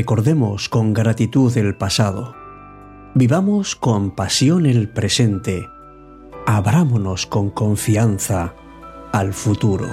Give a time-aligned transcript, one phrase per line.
[0.00, 2.34] Recordemos con gratitud el pasado.
[3.14, 5.68] Vivamos con pasión el presente.
[6.46, 8.54] Abrámonos con confianza
[9.12, 9.88] al futuro.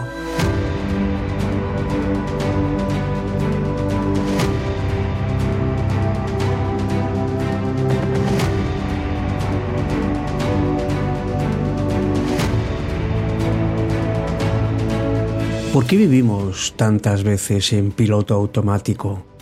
[15.73, 19.36] ¿Por qué vivimos tantas veces en piloto automático?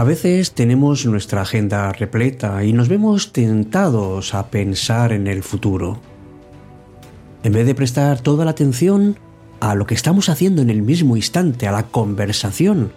[0.00, 6.00] A veces tenemos nuestra agenda repleta y nos vemos tentados a pensar en el futuro.
[7.42, 9.18] En vez de prestar toda la atención
[9.60, 12.92] a lo que estamos haciendo en el mismo instante, a la conversación,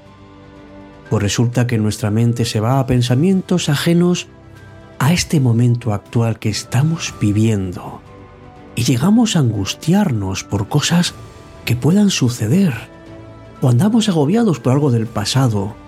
[1.09, 4.28] pues resulta que nuestra mente se va a pensamientos ajenos
[4.97, 8.00] a este momento actual que estamos viviendo
[8.78, 11.13] y llegamos a angustiarnos por cosas
[11.66, 12.73] que puedan suceder
[13.59, 15.83] o andamos agobiados por algo del pasado.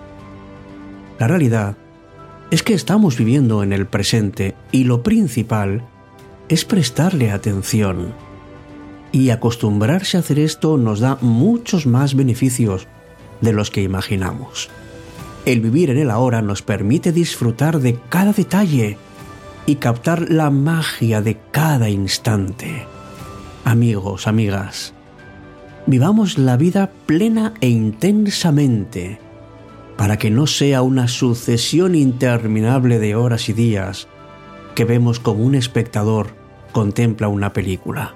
[1.18, 1.76] La realidad
[2.50, 5.84] es que estamos viviendo en el presente y lo principal
[6.48, 8.14] es prestarle atención.
[9.12, 12.86] Y acostumbrarse a hacer esto nos da muchos más beneficios
[13.40, 14.68] de los que imaginamos.
[15.44, 18.98] El vivir en el ahora nos permite disfrutar de cada detalle
[19.64, 22.86] y captar la magia de cada instante.
[23.64, 24.92] Amigos, amigas,
[25.86, 29.18] vivamos la vida plena e intensamente,
[29.96, 34.08] para que no sea una sucesión interminable de horas y días
[34.74, 36.28] que vemos como un espectador
[36.72, 38.14] contempla una película.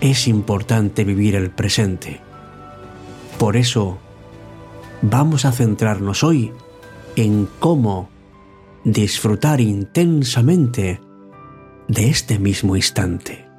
[0.00, 2.20] Es importante vivir el presente.
[3.38, 3.98] Por eso,
[5.02, 6.52] vamos a centrarnos hoy
[7.16, 8.08] en cómo
[8.84, 11.00] disfrutar intensamente
[11.86, 13.49] de este mismo instante.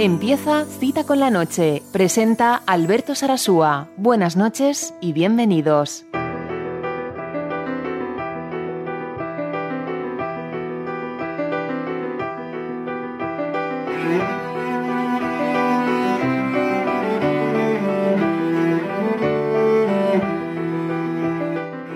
[0.00, 1.82] Empieza Cita con la Noche.
[1.90, 3.88] Presenta Alberto Sarasúa.
[3.96, 6.04] Buenas noches y bienvenidos.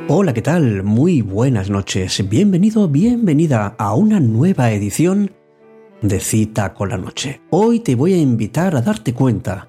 [0.08, 0.82] Hola, ¿qué tal?
[0.82, 2.28] Muy buenas noches.
[2.28, 5.30] Bienvenido, bienvenida a una nueva edición
[6.02, 7.40] de cita con la noche.
[7.50, 9.68] Hoy te voy a invitar a darte cuenta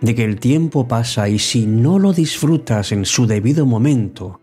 [0.00, 4.40] de que el tiempo pasa y si no lo disfrutas en su debido momento,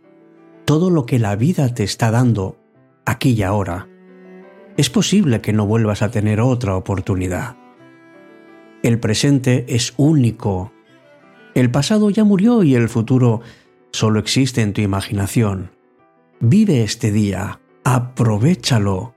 [0.66, 2.58] todo lo que la vida te está dando
[3.06, 3.88] aquí y ahora,
[4.76, 7.56] es posible que no vuelvas a tener otra oportunidad.
[8.84, 10.72] El presente es único.
[11.56, 13.42] El pasado ya murió y el futuro
[13.92, 15.72] solo existe en tu imaginación.
[16.40, 19.16] Vive este día, aprovechalo,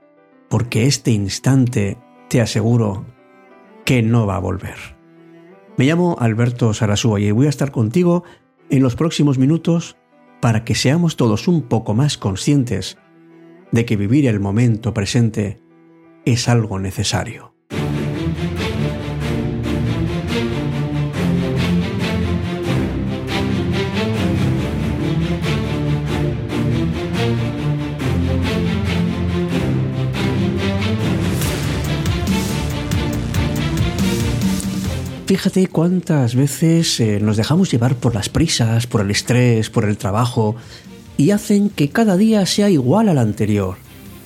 [0.49, 1.97] porque este instante
[2.31, 3.05] te aseguro
[3.83, 4.77] que no va a volver.
[5.75, 8.23] Me llamo Alberto Sarasúa y voy a estar contigo
[8.69, 9.97] en los próximos minutos
[10.39, 12.97] para que seamos todos un poco más conscientes
[13.73, 15.61] de que vivir el momento presente
[16.23, 17.53] es algo necesario.
[35.31, 39.97] Fíjate cuántas veces eh, nos dejamos llevar por las prisas, por el estrés, por el
[39.97, 40.57] trabajo,
[41.15, 43.77] y hacen que cada día sea igual al anterior.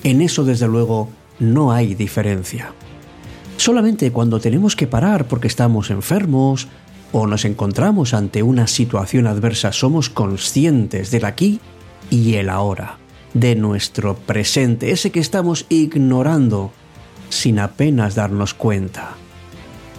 [0.02, 1.08] En eso, desde luego,
[1.38, 2.72] no hay diferencia.
[3.56, 6.66] Solamente cuando tenemos que parar porque estamos enfermos
[7.12, 11.60] o nos encontramos ante una situación adversa somos conscientes del aquí
[12.10, 12.98] y el ahora,
[13.32, 16.72] de nuestro presente, ese que estamos ignorando
[17.28, 19.14] sin apenas darnos cuenta.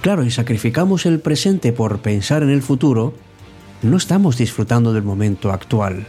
[0.01, 3.13] Claro, y sacrificamos el presente por pensar en el futuro,
[3.81, 6.07] no estamos disfrutando del momento actual.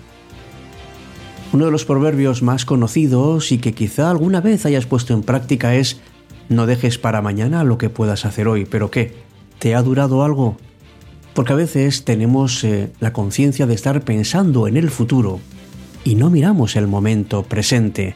[1.53, 5.75] Uno de los proverbios más conocidos y que quizá alguna vez hayas puesto en práctica
[5.75, 6.01] es
[6.49, 9.15] no dejes para mañana lo que puedas hacer hoy, pero ¿qué?
[9.59, 10.57] ¿Te ha durado algo?
[11.35, 15.41] Porque a veces tenemos eh, la conciencia de estar pensando en el futuro
[16.05, 18.15] y no miramos el momento presente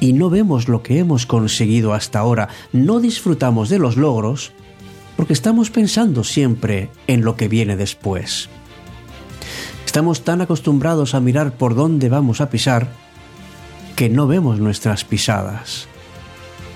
[0.00, 4.52] y no vemos lo que hemos conseguido hasta ahora, no disfrutamos de los logros
[5.16, 8.48] porque estamos pensando siempre en lo que viene después.
[9.86, 12.88] Estamos tan acostumbrados a mirar por dónde vamos a pisar
[13.96, 15.86] que no vemos nuestras pisadas.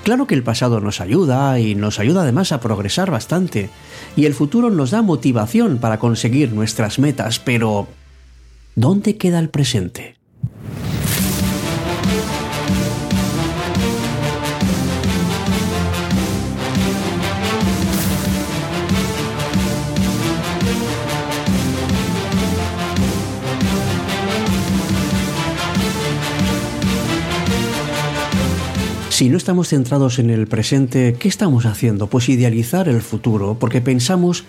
[0.05, 3.71] Claro que el pasado nos ayuda y nos ayuda además a progresar bastante,
[4.15, 7.89] y el futuro nos da motivación para conseguir nuestras metas, pero
[8.77, 10.16] ¿dónde queda el presente?
[29.17, 32.07] Si no estamos centrados en el presente, ¿qué estamos haciendo?
[32.07, 34.45] Pues idealizar el futuro, porque pensamos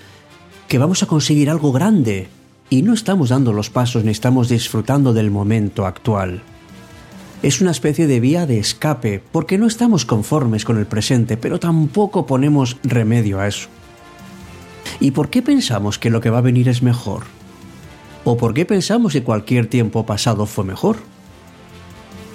[0.68, 2.28] que vamos a conseguir algo grande
[2.70, 6.42] y no estamos dando los pasos ni estamos disfrutando del momento actual.
[7.44, 11.62] Es una especie de vía de escape, porque no estamos conformes con el presente, pero
[11.62, 13.70] tampoco ponemos remedio a eso.
[15.00, 17.24] ¿Y por qué pensamos que lo que va a venir es mejor?
[18.26, 20.98] ¿O por qué pensamos que cualquier tiempo pasado fue mejor?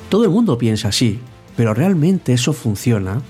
[0.08, 1.20] Todo el mundo piensa así,
[1.56, 3.22] pero realmente eso funciona,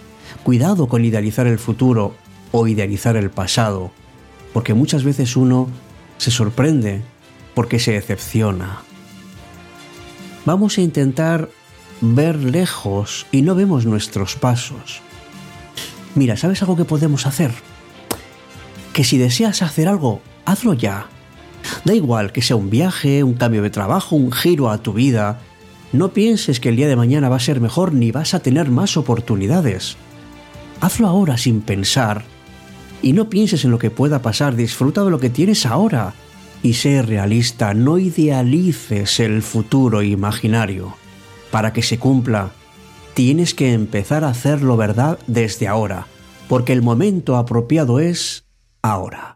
[0.42, 2.14] cuidado con idealizar el futuro
[2.52, 3.90] o idealizar el pasado,
[4.52, 5.68] porque muchas veces uno
[6.18, 7.02] se sorprende
[7.54, 8.82] porque se decepciona.
[10.44, 11.48] Vamos a intentar
[12.00, 15.00] ver lejos y no vemos nuestros pasos.
[16.14, 17.52] Mira, ¿sabes algo que podemos hacer?
[18.92, 21.06] Que si deseas hacer algo, hazlo ya.
[21.84, 25.40] Da igual que sea un viaje, un cambio de trabajo, un giro a tu vida,
[25.92, 28.70] no pienses que el día de mañana va a ser mejor ni vas a tener
[28.70, 29.96] más oportunidades.
[30.80, 32.24] Hazlo ahora sin pensar
[33.02, 36.14] y no pienses en lo que pueda pasar, disfruta de lo que tienes ahora
[36.62, 40.94] y sé realista, no idealices el futuro imaginario.
[41.50, 42.52] Para que se cumpla,
[43.14, 46.06] tienes que empezar a hacerlo verdad desde ahora,
[46.48, 48.44] porque el momento apropiado es
[48.80, 49.34] ahora.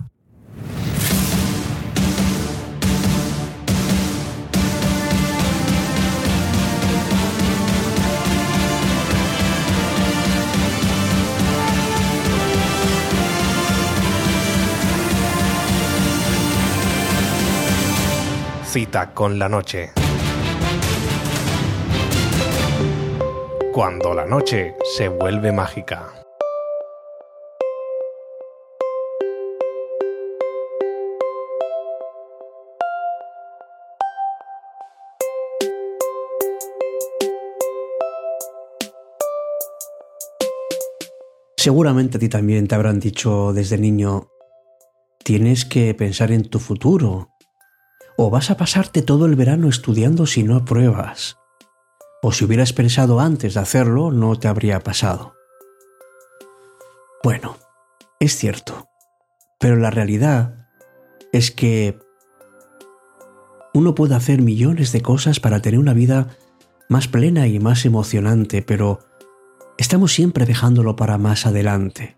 [18.77, 19.93] Cita con la noche.
[23.73, 26.13] Cuando la noche se vuelve mágica.
[41.57, 44.29] Seguramente a ti también te habrán dicho desde niño,
[45.25, 47.36] tienes que pensar en tu futuro,
[48.17, 51.37] o vas a pasarte todo el verano estudiando si no apruebas.
[52.23, 55.35] O si hubieras pensado antes de hacerlo, no te habría pasado.
[57.23, 57.57] Bueno,
[58.19, 58.89] es cierto,
[59.59, 60.69] pero la realidad
[61.33, 61.99] es que
[63.75, 66.29] uno puede hacer millones de cosas para tener una vida
[66.89, 69.01] más plena y más emocionante, pero
[69.77, 72.17] estamos siempre dejándolo para más adelante.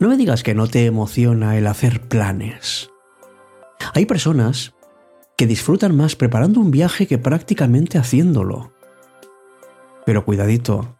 [0.00, 2.90] No me digas que no te emociona el hacer planes.
[3.94, 4.74] Hay personas
[5.38, 8.72] que disfrutan más preparando un viaje que prácticamente haciéndolo.
[10.04, 10.98] Pero cuidadito,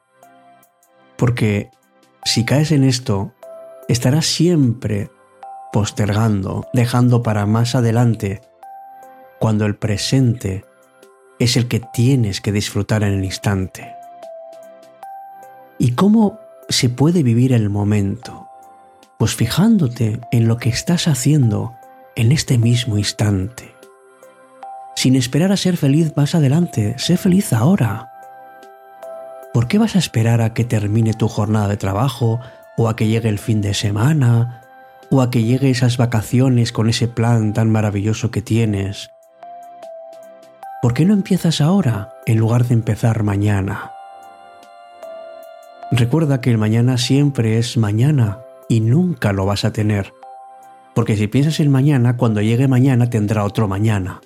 [1.16, 1.72] porque
[2.24, 3.34] si caes en esto,
[3.88, 5.10] estarás siempre
[5.72, 8.40] postergando, dejando para más adelante,
[9.40, 10.64] cuando el presente
[11.40, 13.92] es el que tienes que disfrutar en el instante.
[15.78, 18.46] ¿Y cómo se puede vivir el momento?
[19.18, 21.74] Pues fijándote en lo que estás haciendo
[22.14, 23.67] en este mismo instante
[24.98, 26.96] sin esperar a ser feliz más adelante.
[26.98, 28.10] Sé feliz ahora.
[29.54, 32.40] ¿Por qué vas a esperar a que termine tu jornada de trabajo
[32.76, 34.60] o a que llegue el fin de semana
[35.08, 39.10] o a que llegue esas vacaciones con ese plan tan maravilloso que tienes?
[40.82, 43.92] ¿Por qué no empiezas ahora en lugar de empezar mañana?
[45.92, 50.12] Recuerda que el mañana siempre es mañana y nunca lo vas a tener.
[50.92, 54.22] Porque si piensas en mañana, cuando llegue mañana tendrá otro mañana.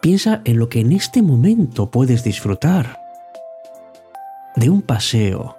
[0.00, 3.02] Piensa en lo que en este momento puedes disfrutar.
[4.56, 5.58] De un paseo,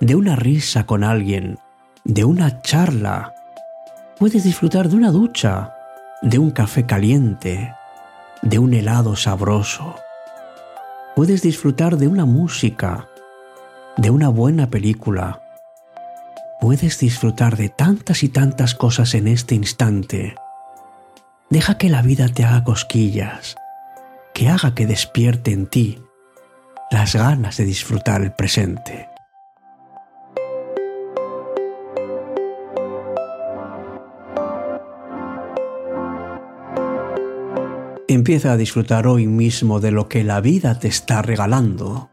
[0.00, 1.58] de una risa con alguien,
[2.04, 3.34] de una charla.
[4.20, 5.74] Puedes disfrutar de una ducha,
[6.22, 7.74] de un café caliente,
[8.42, 9.96] de un helado sabroso.
[11.16, 13.08] Puedes disfrutar de una música,
[13.96, 15.42] de una buena película.
[16.60, 20.36] Puedes disfrutar de tantas y tantas cosas en este instante.
[21.50, 23.56] Deja que la vida te haga cosquillas
[24.34, 25.98] que haga que despierte en ti
[26.90, 29.08] las ganas de disfrutar el presente.
[38.08, 42.10] Empieza a disfrutar hoy mismo de lo que la vida te está regalando.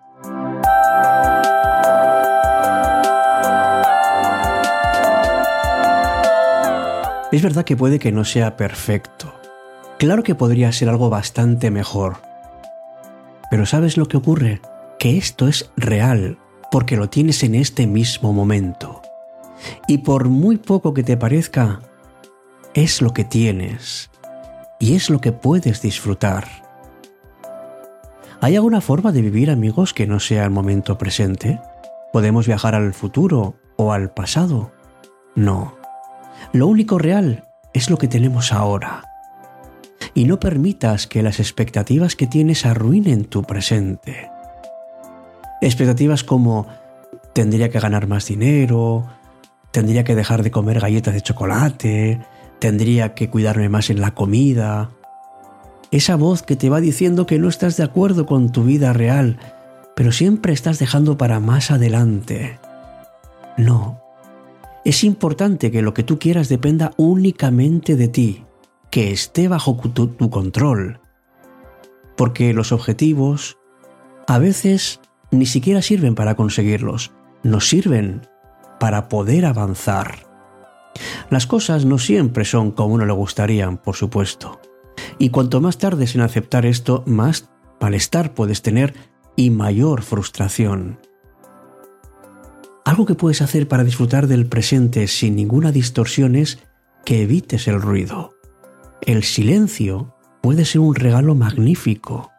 [7.32, 9.39] Es verdad que puede que no sea perfecto.
[10.00, 12.22] Claro que podría ser algo bastante mejor.
[13.52, 14.62] Pero ¿sabes lo que ocurre?
[14.98, 16.38] Que esto es real,
[16.72, 19.02] porque lo tienes en este mismo momento.
[19.90, 21.82] Y por muy poco que te parezca,
[22.74, 24.10] es lo que tienes
[24.80, 26.48] y es lo que puedes disfrutar.
[28.40, 31.60] ¿Hay alguna forma de vivir amigos que no sea el momento presente?
[32.14, 34.72] ¿Podemos viajar al futuro o al pasado?
[35.36, 35.76] No.
[36.54, 39.09] Lo único real es lo que tenemos ahora.
[40.20, 44.30] Y no permitas que las expectativas que tienes arruinen tu presente.
[45.62, 46.68] Expectativas como
[47.32, 49.08] tendría que ganar más dinero,
[49.72, 52.20] tendría que dejar de comer galletas de chocolate,
[52.60, 54.90] tendría que cuidarme más en la comida.
[55.90, 59.40] Esa voz que te va diciendo que no estás de acuerdo con tu vida real,
[59.96, 62.60] pero siempre estás dejando para más adelante.
[63.58, 64.02] No.
[64.84, 68.44] Es importante que lo que tú quieras dependa únicamente de ti,
[68.92, 71.00] que esté bajo tu, control.
[72.16, 73.58] Porque los objetivos
[74.28, 75.00] a veces
[75.32, 77.12] ni siquiera sirven para conseguirlos,
[77.44, 78.28] nos sirven
[78.80, 80.28] para poder avanzar.
[81.30, 84.60] Las cosas no siempre son como uno le gustarían, por supuesto.
[85.18, 88.94] Y cuanto más tardes en aceptar esto, más malestar puedes tener
[89.36, 91.00] y mayor frustración.
[92.86, 96.60] Algo que puedes hacer para disfrutar del presente sin ninguna distorsión es
[97.06, 98.39] que evites el ruido.
[99.02, 102.32] El silencio puede ser un regalo magnífico.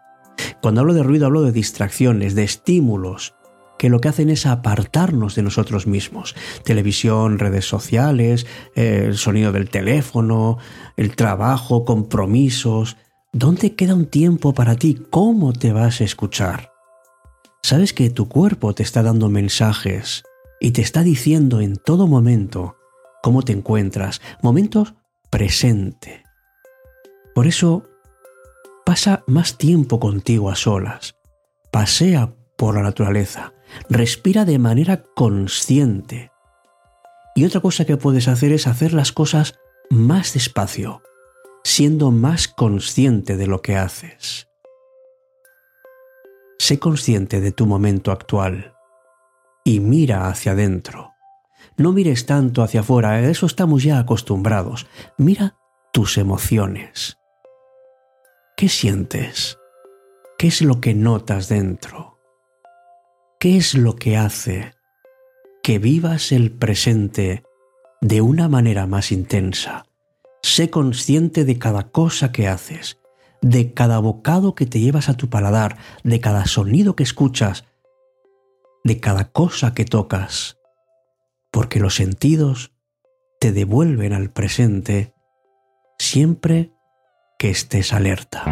[0.62, 3.35] Cuando hablo de ruido hablo de distracciones, de estímulos,
[3.79, 6.37] que lo que hacen es apartarnos de nosotros mismos.
[6.64, 10.59] Televisión, redes sociales, eh, el sonido del teléfono,
[10.99, 12.99] el trabajo, compromisos.
[13.33, 15.02] ¿Dónde queda un tiempo para ti?
[15.09, 16.73] ¿Cómo te vas a escuchar?
[17.62, 20.25] Sabes que tu cuerpo te está dando mensajes
[20.61, 22.76] y te está diciendo en todo momento
[23.23, 24.93] cómo te encuentras, momentos
[25.31, 26.25] presente.
[27.40, 27.85] Por eso,
[28.85, 31.16] pasa más tiempo contigo a solas,
[31.70, 33.54] pasea por la naturaleza,
[33.88, 36.32] respira de manera consciente.
[37.35, 41.00] Y otra cosa que puedes hacer es hacer las cosas más despacio,
[41.64, 44.47] siendo más consciente de lo que haces.
[46.59, 48.75] Sé consciente de tu momento actual
[49.64, 51.14] y mira hacia adentro.
[51.78, 54.87] No mires tanto hacia afuera, a eso estamos ya acostumbrados.
[55.16, 55.56] Mira
[55.90, 57.16] tus emociones.
[58.61, 59.59] ¿Qué sientes?
[60.37, 62.19] ¿Qué es lo que notas dentro?
[63.38, 64.75] ¿Qué es lo que hace
[65.62, 67.43] que vivas el presente
[68.02, 69.87] de una manera más intensa?
[70.43, 72.99] Sé consciente de cada cosa que haces,
[73.40, 77.64] de cada bocado que te llevas a tu paladar, de cada sonido que escuchas,
[78.85, 80.59] de cada cosa que tocas,
[81.50, 82.75] porque los sentidos
[83.40, 85.14] te devuelven al presente
[85.99, 86.75] siempre
[87.40, 88.44] que estés alerta.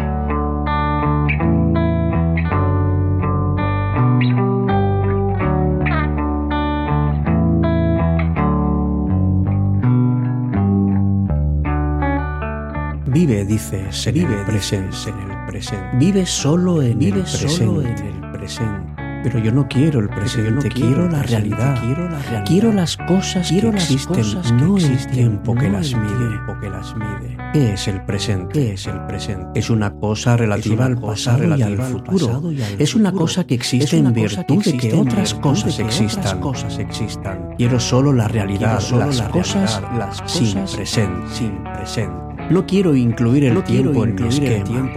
[13.05, 15.97] Vive, dice, se vive presente en el presente.
[15.97, 17.55] Vive solo en vive el presente.
[17.55, 18.98] Solo en el presente.
[19.23, 21.79] Pero yo no quiero el presente, quiero, la realidad.
[21.81, 22.45] quiero la realidad.
[22.45, 24.23] Quiero las cosas quiero que existen,
[24.57, 26.39] no el tiempo que las mide.
[26.61, 27.37] que las mide.
[27.53, 28.53] ¿Qué es el presente?
[28.53, 29.59] ¿Qué es el presente?
[29.59, 32.41] Es una cosa relativa al pasado y al futuro.
[32.77, 36.39] Es una cosa que existe en virtud de que otras cosas existan.
[36.39, 37.55] cosas existan.
[37.57, 39.81] Quiero solo la realidad, solo las cosas
[40.25, 42.28] sin presente, sin presente.
[42.49, 44.87] No quiero incluir el, tiempo, en mi esquema.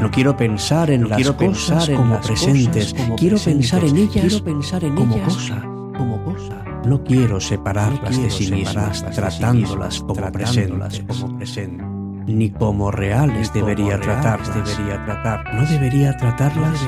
[0.00, 2.94] No quiero pensar en las cosas como presentes.
[3.16, 4.42] quiero, pensar en ellas
[4.94, 5.62] como cosa.
[5.96, 6.64] Como cosa.
[6.84, 11.02] No quiero separarlas de sí mismas, tratándolas como presentes.
[12.26, 14.54] Ni como reales debería tratarlas.
[14.54, 14.98] Debería.
[15.54, 16.80] No debería tratarlas,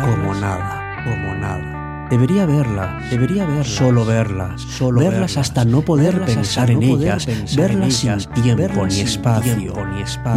[0.00, 1.04] como nada.
[1.04, 1.79] Como nada.
[2.10, 7.26] Debería verlas, debería verlas, solo verlas, solo verlas, hasta no poder pensar en ellas,
[7.56, 9.74] verlas sin tiempo ni espacio,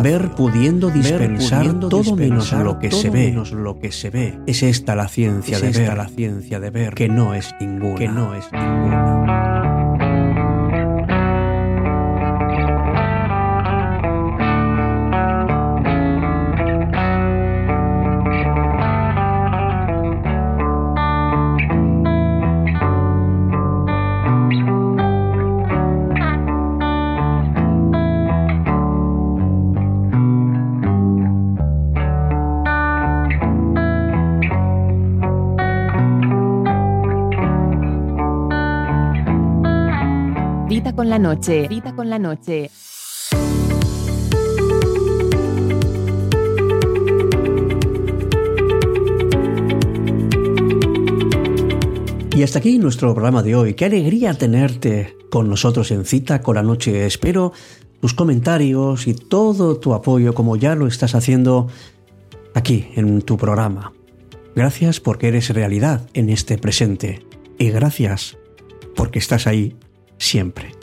[0.03, 4.39] ver pudiendo dispensar todo menos lo que se ve, lo que se ve.
[4.45, 8.07] Es esta la ciencia de ver, la ciencia de ver, que no es ninguna, que
[8.07, 9.52] no es ninguna.
[41.19, 41.67] Noche.
[41.69, 42.69] Cita con la noche.
[52.35, 53.75] Y hasta aquí nuestro programa de hoy.
[53.75, 57.05] Qué alegría tenerte con nosotros en cita con la noche.
[57.05, 57.53] Espero
[58.01, 61.67] tus comentarios y todo tu apoyo como ya lo estás haciendo
[62.53, 63.93] aquí en tu programa.
[64.55, 67.25] Gracias porque eres realidad en este presente
[67.57, 68.37] y gracias
[68.95, 69.75] porque estás ahí
[70.17, 70.82] siempre.